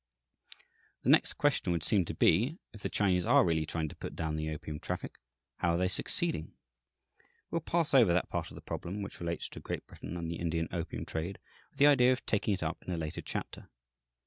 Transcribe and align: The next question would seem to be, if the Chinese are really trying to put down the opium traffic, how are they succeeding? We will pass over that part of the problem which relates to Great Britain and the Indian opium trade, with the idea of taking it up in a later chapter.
The 1.03 1.11
next 1.11 1.33
question 1.35 1.71
would 1.71 1.83
seem 1.83 2.05
to 2.05 2.15
be, 2.15 2.57
if 2.73 2.81
the 2.81 2.89
Chinese 2.89 3.27
are 3.27 3.45
really 3.45 3.67
trying 3.67 3.87
to 3.89 3.95
put 3.95 4.15
down 4.15 4.35
the 4.35 4.49
opium 4.49 4.79
traffic, 4.79 5.19
how 5.57 5.75
are 5.75 5.77
they 5.77 5.87
succeeding? 5.87 6.53
We 7.51 7.57
will 7.57 7.61
pass 7.61 7.93
over 7.93 8.11
that 8.11 8.27
part 8.27 8.49
of 8.49 8.55
the 8.55 8.61
problem 8.61 9.03
which 9.03 9.19
relates 9.19 9.47
to 9.49 9.59
Great 9.59 9.85
Britain 9.85 10.17
and 10.17 10.31
the 10.31 10.39
Indian 10.39 10.67
opium 10.71 11.05
trade, 11.05 11.37
with 11.69 11.77
the 11.77 11.85
idea 11.85 12.11
of 12.11 12.25
taking 12.25 12.55
it 12.55 12.63
up 12.63 12.81
in 12.81 12.91
a 12.91 12.97
later 12.97 13.21
chapter. 13.21 13.69